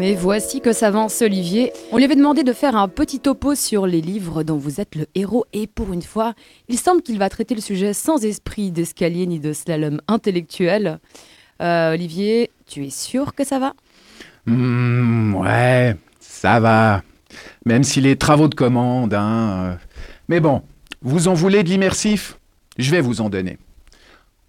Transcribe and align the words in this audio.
Mais 0.00 0.14
voici 0.14 0.62
que 0.62 0.72
s'avance 0.72 1.20
Olivier. 1.20 1.74
On 1.92 1.98
lui 1.98 2.04
avait 2.04 2.16
demandé 2.16 2.42
de 2.42 2.54
faire 2.54 2.74
un 2.74 2.88
petit 2.88 3.20
topo 3.20 3.54
sur 3.54 3.86
les 3.86 4.00
livres 4.00 4.42
dont 4.44 4.56
vous 4.56 4.80
êtes 4.80 4.94
le 4.94 5.06
héros 5.14 5.44
et 5.52 5.66
pour 5.66 5.92
une 5.92 6.00
fois, 6.00 6.32
il 6.68 6.78
semble 6.78 7.02
qu'il 7.02 7.18
va 7.18 7.28
traiter 7.28 7.54
le 7.54 7.60
sujet 7.60 7.92
sans 7.92 8.24
esprit 8.24 8.70
d'escalier 8.70 9.26
ni 9.26 9.40
de 9.40 9.52
slalom 9.52 10.00
intellectuel. 10.08 11.00
Euh, 11.60 11.92
Olivier, 11.92 12.50
tu 12.66 12.86
es 12.86 12.88
sûr 12.88 13.34
que 13.34 13.44
ça 13.44 13.58
va? 13.58 13.74
Hmm, 14.46 15.34
Ouais, 15.34 15.94
ça 16.18 16.60
va. 16.60 17.02
Même 17.66 17.84
si 17.84 18.00
les 18.00 18.16
travaux 18.16 18.48
de 18.48 18.54
commande, 18.54 19.12
hein. 19.12 19.64
euh. 19.64 19.74
Mais 20.30 20.40
bon, 20.40 20.62
vous 21.02 21.28
en 21.28 21.34
voulez 21.34 21.62
de 21.62 21.68
l'immersif? 21.68 22.38
Je 22.78 22.90
vais 22.90 23.02
vous 23.02 23.20
en 23.20 23.28
donner. 23.28 23.58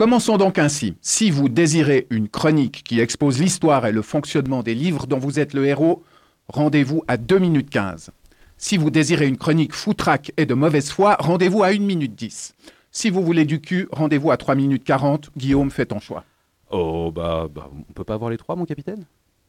Commençons 0.00 0.38
donc 0.38 0.56
ainsi. 0.56 0.96
Si 1.02 1.30
vous 1.30 1.50
désirez 1.50 2.06
une 2.08 2.30
chronique 2.30 2.84
qui 2.84 3.00
expose 3.00 3.38
l'histoire 3.38 3.84
et 3.84 3.92
le 3.92 4.00
fonctionnement 4.00 4.62
des 4.62 4.74
livres 4.74 5.06
dont 5.06 5.18
vous 5.18 5.38
êtes 5.38 5.52
le 5.52 5.66
héros, 5.66 6.02
rendez-vous 6.48 7.04
à 7.06 7.18
2 7.18 7.38
minutes 7.38 7.68
15. 7.68 8.08
Si 8.56 8.78
vous 8.78 8.88
désirez 8.88 9.28
une 9.28 9.36
chronique 9.36 9.74
foutraque 9.74 10.32
et 10.38 10.46
de 10.46 10.54
mauvaise 10.54 10.90
foi, 10.90 11.18
rendez-vous 11.20 11.62
à 11.62 11.66
1 11.66 11.80
minute 11.80 12.14
10. 12.14 12.54
Si 12.90 13.10
vous 13.10 13.22
voulez 13.22 13.44
du 13.44 13.60
cul, 13.60 13.88
rendez-vous 13.92 14.30
à 14.30 14.38
3 14.38 14.54
minutes 14.54 14.84
40. 14.84 15.32
Guillaume, 15.36 15.70
fais 15.70 15.84
ton 15.84 16.00
choix. 16.00 16.24
Oh, 16.70 17.12
bah, 17.14 17.48
bah, 17.54 17.68
on 17.70 17.92
peut 17.92 18.04
pas 18.04 18.14
avoir 18.14 18.30
les 18.30 18.38
trois, 18.38 18.56
mon 18.56 18.64
capitaine? 18.64 19.04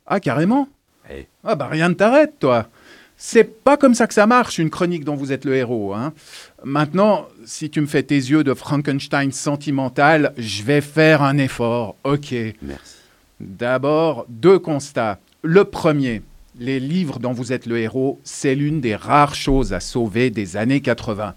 Ah, 0.05 0.20
carrément? 0.20 0.68
Eh. 1.09 1.27
Ah 1.45 1.55
bah 1.55 1.68
rien 1.68 1.88
ne 1.88 1.93
t'arrête, 1.93 2.40
toi. 2.40 2.68
C'est 3.23 3.63
pas 3.63 3.77
comme 3.77 3.93
ça 3.93 4.07
que 4.07 4.16
ça 4.16 4.25
marche, 4.25 4.57
une 4.57 4.71
chronique 4.71 5.05
dont 5.05 5.16
vous 5.16 5.31
êtes 5.31 5.45
le 5.45 5.55
héros. 5.55 5.93
Hein. 5.93 6.12
Maintenant, 6.63 7.27
si 7.45 7.70
tu 7.70 7.79
me 7.79 7.85
fais 7.85 8.02
tes 8.02 8.16
yeux 8.16 8.43
de 8.43 8.55
Frankenstein 8.55 9.31
sentimental, 9.31 10.34
je 10.39 10.63
vais 10.63 10.81
faire 10.81 11.21
un 11.21 11.38
effort. 11.38 11.95
Ok. 12.03 12.34
Merci. 12.63 12.95
D'abord, 13.39 14.26
deux 14.27 14.57
constats. 14.57 15.20
Le 15.43 15.65
premier, 15.65 16.23
les 16.59 16.79
livres 16.79 17.20
dont 17.20 17.31
vous 17.31 17.54
êtes 17.54 17.68
le 17.68 17.77
héros, 17.77 18.20
c'est 18.23 18.55
l'une 18.55 18.81
des 18.81 18.96
rares 18.96 19.35
choses 19.35 19.71
à 19.71 19.79
sauver 19.79 20.31
des 20.31 20.57
années 20.57 20.81
80. 20.81 21.35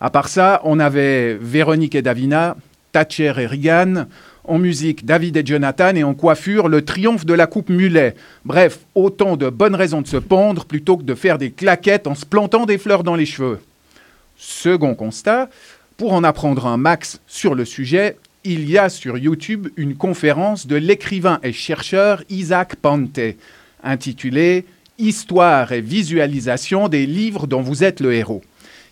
À 0.00 0.10
part 0.10 0.28
ça, 0.28 0.60
on 0.62 0.78
avait 0.78 1.34
Véronique 1.34 1.96
et 1.96 2.02
Davina, 2.02 2.56
Thatcher 2.96 3.34
et 3.36 3.46
Reagan, 3.46 4.06
en 4.44 4.58
musique 4.58 5.04
David 5.04 5.36
et 5.36 5.44
Jonathan 5.44 5.94
et 5.94 6.02
en 6.02 6.14
coiffure 6.14 6.66
le 6.66 6.82
triomphe 6.82 7.26
de 7.26 7.34
la 7.34 7.46
coupe 7.46 7.68
mulet. 7.68 8.14
Bref, 8.46 8.78
autant 8.94 9.36
de 9.36 9.50
bonnes 9.50 9.74
raisons 9.74 10.00
de 10.00 10.06
se 10.06 10.16
pendre 10.16 10.64
plutôt 10.64 10.96
que 10.96 11.02
de 11.02 11.14
faire 11.14 11.36
des 11.36 11.50
claquettes 11.50 12.06
en 12.06 12.14
se 12.14 12.24
plantant 12.24 12.64
des 12.64 12.78
fleurs 12.78 13.04
dans 13.04 13.14
les 13.14 13.26
cheveux. 13.26 13.60
Second 14.38 14.94
constat, 14.94 15.50
pour 15.98 16.14
en 16.14 16.24
apprendre 16.24 16.66
un 16.66 16.78
max 16.78 17.20
sur 17.26 17.54
le 17.54 17.66
sujet, 17.66 18.16
il 18.44 18.66
y 18.66 18.78
a 18.78 18.88
sur 18.88 19.18
YouTube 19.18 19.68
une 19.76 19.94
conférence 19.94 20.66
de 20.66 20.76
l'écrivain 20.76 21.38
et 21.42 21.52
chercheur 21.52 22.22
Isaac 22.30 22.76
Pante, 22.76 23.20
intitulée 23.82 24.64
Histoire 24.98 25.72
et 25.72 25.82
visualisation 25.82 26.88
des 26.88 27.04
livres 27.04 27.46
dont 27.46 27.60
vous 27.60 27.84
êtes 27.84 28.00
le 28.00 28.14
héros. 28.14 28.42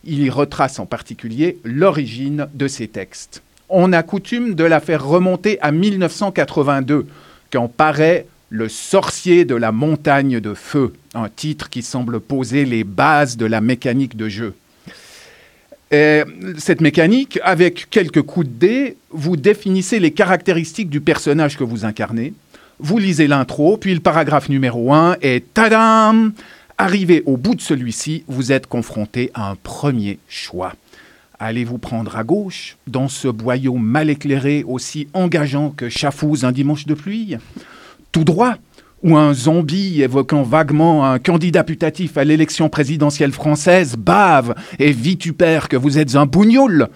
Il 0.04 0.22
y 0.22 0.28
retrace 0.28 0.78
en 0.78 0.84
particulier 0.84 1.56
l'origine 1.64 2.48
de 2.52 2.68
ces 2.68 2.88
textes. 2.88 3.42
On 3.68 3.92
a 3.92 4.02
coutume 4.02 4.54
de 4.54 4.64
la 4.64 4.80
faire 4.80 5.04
remonter 5.04 5.58
à 5.60 5.72
1982, 5.72 7.06
quand 7.50 7.68
paraît 7.68 8.26
Le 8.50 8.68
sorcier 8.68 9.44
de 9.44 9.54
la 9.54 9.72
montagne 9.72 10.38
de 10.38 10.54
feu, 10.54 10.92
un 11.14 11.28
titre 11.28 11.70
qui 11.70 11.82
semble 11.82 12.20
poser 12.20 12.64
les 12.64 12.84
bases 12.84 13.36
de 13.36 13.46
la 13.46 13.60
mécanique 13.60 14.16
de 14.16 14.28
jeu. 14.28 14.54
Et 15.90 16.22
cette 16.58 16.80
mécanique, 16.80 17.38
avec 17.42 17.88
quelques 17.90 18.22
coups 18.22 18.46
de 18.46 18.52
dés, 18.52 18.96
vous 19.10 19.36
définissez 19.36 19.98
les 19.98 20.10
caractéristiques 20.10 20.90
du 20.90 21.00
personnage 21.00 21.56
que 21.56 21.64
vous 21.64 21.84
incarnez. 21.84 22.32
Vous 22.78 22.98
lisez 22.98 23.26
l'intro, 23.26 23.76
puis 23.76 23.94
le 23.94 24.00
paragraphe 24.00 24.48
numéro 24.48 24.92
1, 24.92 25.16
et 25.22 25.40
tadam 25.40 26.32
Arrivé 26.76 27.22
au 27.26 27.36
bout 27.36 27.54
de 27.54 27.60
celui-ci, 27.60 28.24
vous 28.26 28.50
êtes 28.50 28.66
confronté 28.66 29.30
à 29.34 29.50
un 29.50 29.54
premier 29.54 30.18
choix. 30.28 30.72
Allez-vous 31.40 31.78
prendre 31.78 32.16
à 32.16 32.22
gauche, 32.22 32.76
dans 32.86 33.08
ce 33.08 33.26
boyau 33.26 33.74
mal 33.74 34.08
éclairé 34.08 34.64
aussi 34.66 35.08
engageant 35.14 35.70
que 35.70 35.88
Chafouz 35.88 36.44
un 36.44 36.52
dimanche 36.52 36.86
de 36.86 36.94
pluie? 36.94 37.36
Tout 38.12 38.24
droit 38.24 38.54
ou 39.02 39.16
un 39.16 39.34
zombie 39.34 40.00
évoquant 40.00 40.44
vaguement 40.44 41.04
un 41.04 41.18
candidat 41.18 41.64
putatif 41.64 42.16
à 42.16 42.24
l'élection 42.24 42.68
présidentielle 42.68 43.32
française 43.32 43.96
bave 43.96 44.54
et 44.78 44.92
vitupère 44.92 45.68
que 45.68 45.76
vous 45.76 45.98
êtes 45.98 46.14
un 46.14 46.24
bougnoul 46.24 46.88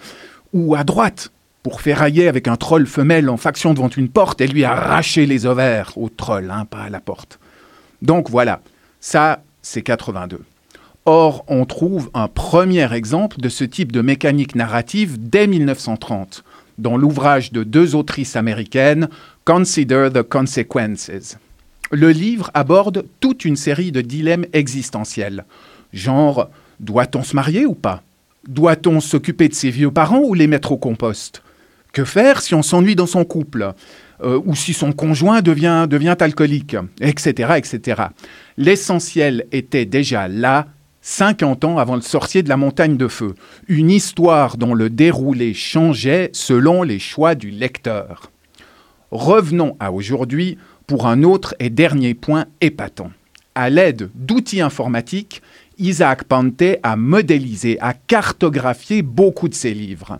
Ou 0.53 0.73
à 0.73 0.83
droite, 0.83 1.31
pour 1.61 1.81
ferrailler 1.81 2.27
avec 2.29 2.47
un 2.47 2.55
troll 2.55 2.87
femelle 2.87 3.29
en 3.29 3.37
faction 3.37 3.73
devant 3.73 3.89
une 3.89 4.09
porte 4.09 4.39
et 4.39 4.47
lui 4.47 4.63
arracher 4.63 5.25
les 5.25 5.45
ovaires 5.45 5.91
au 5.97 6.07
troll, 6.07 6.49
hein, 6.49 6.65
pas 6.65 6.83
à 6.83 6.89
la 6.89 7.01
porte. 7.01 7.39
Donc 8.01 8.29
voilà, 8.29 8.61
ça 9.01 9.43
c'est 9.61 9.81
82. 9.81 10.39
Or, 11.11 11.43
on 11.47 11.65
trouve 11.65 12.11
un 12.13 12.27
premier 12.27 12.93
exemple 12.93 13.41
de 13.41 13.49
ce 13.49 13.63
type 13.63 13.91
de 13.91 14.01
mécanique 14.01 14.53
narrative 14.53 15.17
dès 15.19 15.47
1930, 15.47 16.43
dans 16.77 16.97
l'ouvrage 16.97 17.51
de 17.51 17.63
deux 17.63 17.95
autrices 17.95 18.35
américaines, 18.35 19.09
Consider 19.43 20.09
the 20.13 20.21
Consequences. 20.21 21.39
Le 21.89 22.11
livre 22.11 22.51
aborde 22.53 23.05
toute 23.21 23.43
une 23.43 23.55
série 23.55 23.91
de 23.91 24.01
dilemmes 24.01 24.45
existentiels, 24.53 25.45
genre 25.93 26.51
doit-on 26.79 27.23
se 27.23 27.35
marier 27.35 27.65
ou 27.65 27.73
pas? 27.73 28.03
Doit-on 28.47 28.99
s'occuper 28.99 29.47
de 29.47 29.55
ses 29.55 29.71
vieux 29.71 29.89
parents 29.89 30.21
ou 30.21 30.35
les 30.35 30.45
mettre 30.45 30.73
au 30.73 30.77
compost? 30.77 31.41
Que 31.91 32.05
faire 32.05 32.39
si 32.39 32.53
on 32.53 32.61
s'ennuie 32.61 32.95
dans 32.95 33.07
son 33.07 33.25
couple 33.25 33.73
Euh, 34.21 34.39
Ou 34.45 34.53
si 34.53 34.73
son 34.73 34.91
conjoint 34.91 35.41
devient, 35.41 35.87
devient 35.89 36.17
alcoolique 36.19 36.75
Etc. 37.01 37.51
etc. 37.57 38.01
L'essentiel 38.57 39.47
était 39.51 39.85
déjà 39.85 40.27
là 40.27 40.67
50 41.09 41.65
ans 41.65 41.79
avant 41.79 41.95
le 41.95 42.01
sorcier 42.01 42.43
de 42.43 42.49
la 42.49 42.55
montagne 42.55 42.95
de 42.95 43.07
feu, 43.07 43.33
une 43.67 43.89
histoire 43.89 44.57
dont 44.57 44.75
le 44.75 44.91
déroulé 44.91 45.55
changeait 45.55 46.29
selon 46.33 46.83
les 46.83 46.99
choix 46.99 47.33
du 47.33 47.49
lecteur. 47.49 48.29
Revenons 49.09 49.75
à 49.79 49.91
aujourd'hui 49.91 50.59
pour 50.85 51.07
un 51.07 51.23
autre 51.23 51.55
et 51.59 51.71
dernier 51.71 52.13
point 52.13 52.45
épatant. 52.61 53.09
À 53.55 53.71
l'aide 53.71 54.11
d'outils 54.13 54.61
informatiques, 54.61 55.41
Isaac 55.79 56.25
Pante 56.25 56.77
a 56.83 56.95
modélisé, 56.95 57.79
a 57.81 57.95
cartographié 57.95 59.01
beaucoup 59.01 59.49
de 59.49 59.55
ses 59.55 59.73
livres. 59.73 60.19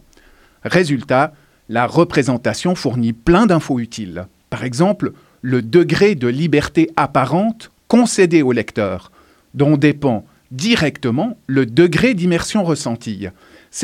Résultat, 0.63 1.33
la 1.69 1.85
représentation 1.85 2.73
fournit 2.73 3.13
plein 3.13 3.45
d'infos 3.45 3.78
utiles. 3.78 4.25
Par 4.49 4.63
exemple, 4.63 5.13
le 5.44 5.61
degré 5.61 6.16
de 6.16 6.28
liberté 6.28 6.89
apparente 6.95 7.69
concédé 7.88 8.41
au 8.41 8.51
lecteur, 8.51 9.11
dont 9.53 9.78
dépend 9.78 10.25
directement 10.51 11.37
le 11.47 11.65
degré 11.65 12.13
d'immersion 12.13 12.63
ressentie. 12.63 13.27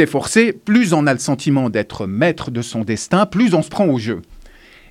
Forcé, 0.07 0.51
plus 0.53 0.93
on 0.93 1.07
a 1.07 1.13
le 1.13 1.19
sentiment 1.19 1.69
d'être 1.69 2.07
maître 2.07 2.51
de 2.51 2.61
son 2.61 2.81
destin, 2.81 3.25
plus 3.25 3.53
on 3.53 3.61
se 3.61 3.69
prend 3.69 3.85
au 3.85 3.99
jeu. 3.99 4.21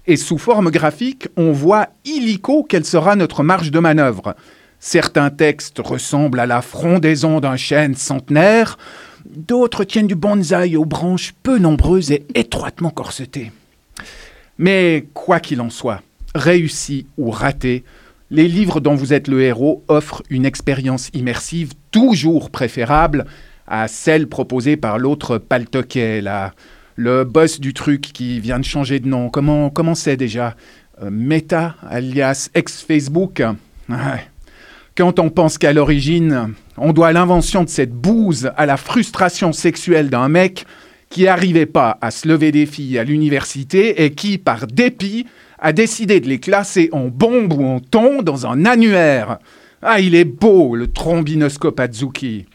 Et 0.06 0.16
sous 0.16 0.38
forme 0.38 0.70
graphique, 0.70 1.28
on 1.36 1.52
voit 1.52 1.88
illico 2.04 2.62
quelle 2.62 2.84
sera 2.84 3.16
notre 3.16 3.42
marge 3.42 3.70
de 3.70 3.78
manœuvre. 3.78 4.36
Certains 4.78 5.30
textes 5.30 5.80
ressemblent 5.82 6.40
à 6.40 6.46
la 6.46 6.60
frondaison 6.60 7.40
d'un 7.40 7.56
chêne 7.56 7.94
centenaire, 7.94 8.76
d'autres 9.24 9.84
tiennent 9.84 10.06
du 10.06 10.14
bonsaï 10.14 10.76
aux 10.76 10.84
branches 10.84 11.34
peu 11.42 11.58
nombreuses 11.58 12.12
et 12.12 12.26
étroitement 12.34 12.91
corsetées. 12.91 13.50
Mais 14.58 15.06
quoi 15.14 15.41
qu'il 15.41 15.60
en 15.62 15.70
soit, 15.70 16.02
réussi 16.34 17.06
ou 17.16 17.30
raté, 17.30 17.82
les 18.30 18.48
livres 18.48 18.80
dont 18.80 18.94
vous 18.94 19.12
êtes 19.12 19.28
le 19.28 19.42
héros 19.42 19.84
offrent 19.88 20.22
une 20.30 20.46
expérience 20.46 21.10
immersive 21.12 21.72
toujours 21.90 22.50
préférable 22.50 23.26
à 23.66 23.88
celle 23.88 24.26
proposée 24.28 24.76
par 24.76 24.98
l'autre 24.98 25.38
paltoquet, 25.38 26.22
le 26.96 27.24
boss 27.24 27.60
du 27.60 27.74
truc 27.74 28.00
qui 28.00 28.40
vient 28.40 28.58
de 28.58 28.64
changer 28.64 29.00
de 29.00 29.08
nom. 29.08 29.30
Comment 29.30 29.70
comment 29.70 29.94
c'est 29.94 30.16
déjà? 30.16 30.54
Euh, 31.02 31.10
Meta, 31.10 31.74
alias 31.88 32.50
ex-Facebook. 32.54 33.42
Quand 34.97 35.18
on 35.18 35.28
pense 35.28 35.59
qu'à 35.59 35.72
l'origine, 35.72 36.54
on 36.77 36.92
doit 36.92 37.12
l'invention 37.12 37.65
de 37.65 37.68
cette 37.68 37.92
bouse 37.92 38.53
à 38.56 38.65
la 38.65 38.77
frustration 38.77 39.53
sexuelle 39.53 40.09
d'un 40.09 40.28
mec 40.28 40.66
qui 41.15 41.22
n'arrivait 41.22 41.65
pas 41.65 41.97
à 42.01 42.11
se 42.11 42.27
lever 42.27 42.51
des 42.51 42.66
filles 42.66 42.99
à 42.99 43.05
l'université 43.05 44.05
et 44.05 44.11
qui, 44.11 44.37
par 44.37 44.66
dépit, 44.66 45.27
a 45.61 45.72
décidé 45.72 46.19
de 46.19 46.28
les 46.28 46.41
classer 46.41 46.89
en 46.91 47.07
bombe 47.07 47.53
ou 47.53 47.65
en 47.65 47.78
thon 47.78 48.21
dans 48.21 48.49
un 48.49 48.65
annuaire. 48.65 49.39
Ah, 49.81 50.01
il 50.01 50.16
est 50.16 50.25
beau, 50.25 50.75
le 50.75 50.89
trombinoscope 50.89 51.78
Azuki. 51.78 52.47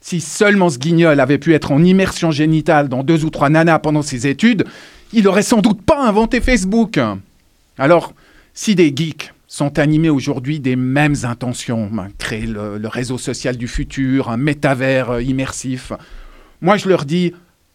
Si 0.00 0.20
seulement 0.20 0.70
ce 0.70 0.78
guignol 0.78 1.20
avait 1.20 1.38
pu 1.38 1.54
être 1.54 1.70
en 1.70 1.84
immersion 1.84 2.32
génitale 2.32 2.88
dans 2.88 3.04
deux 3.04 3.24
ou 3.24 3.30
trois 3.30 3.48
nanas 3.48 3.78
pendant 3.78 4.02
ses 4.02 4.26
études, 4.26 4.64
il 5.12 5.28
aurait 5.28 5.42
sans 5.42 5.60
doute 5.60 5.82
pas 5.82 6.04
inventé 6.04 6.40
Facebook. 6.40 6.98
Alors, 7.78 8.12
si 8.54 8.74
des 8.74 8.92
geeks 8.92 9.32
sont 9.46 9.78
animés 9.78 10.10
aujourd'hui 10.10 10.58
des 10.58 10.74
mêmes 10.74 11.14
intentions, 11.22 11.88
ben, 11.92 12.08
créer 12.18 12.46
le, 12.46 12.76
le 12.76 12.88
réseau 12.88 13.18
social 13.18 13.56
du 13.56 13.68
futur, 13.68 14.30
un 14.30 14.36
métavers 14.36 15.10
euh, 15.12 15.22
immersif, 15.22 15.92
moi 16.60 16.76
je 16.76 16.88
leur 16.88 17.04
dis, 17.04 17.32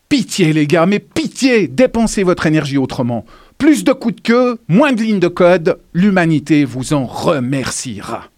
pitié 0.09 0.51
les 0.53 0.67
gars, 0.67 0.87
mais 0.87 0.99
pitié, 0.99 1.67
dépensez 1.67 2.23
votre 2.23 2.47
énergie 2.47 2.77
autrement. 2.77 3.25
Plus 3.59 3.83
de 3.83 3.93
coups 3.93 4.15
de 4.15 4.21
queue, 4.21 4.57
moins 4.67 4.91
de 4.91 5.01
lignes 5.01 5.19
de 5.19 5.27
code, 5.27 5.79
l'humanité 5.93 6.65
vous 6.65 6.93
en 6.93 7.05
remerciera. 7.05 8.29